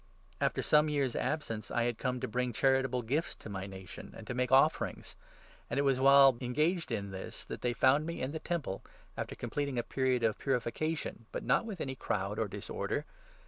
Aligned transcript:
After 0.41 0.63
some 0.63 0.89
years' 0.89 1.11
17 1.11 1.31
absence 1.31 1.69
I 1.69 1.83
had 1.83 1.99
come 1.99 2.19
to 2.21 2.27
bring 2.27 2.53
charitable 2.53 3.03
gifts 3.03 3.35
to 3.35 3.49
my 3.49 3.67
nation, 3.67 4.15
and 4.17 4.25
to 4.25 4.33
make 4.33 4.51
offerings; 4.51 5.15
and 5.69 5.77
it 5.79 5.83
was 5.83 5.99
while 5.99 6.39
engaged 6.41 6.91
in 6.91 7.11
this 7.11 7.45
that 7.45 7.61
they 7.61 7.69
18 7.69 7.79
found 7.79 8.05
me 8.07 8.19
in 8.19 8.31
the 8.31 8.39
Temple, 8.39 8.81
after 9.15 9.35
completing 9.35 9.77
a 9.77 9.83
period 9.83 10.23
of 10.23 10.39
purifica 10.39 10.97
tion, 10.97 11.27
but 11.31 11.43
not 11.43 11.67
with 11.67 11.79
any 11.79 11.93
crowd 11.93 12.39
or 12.39 12.47
disorder. 12.47 13.05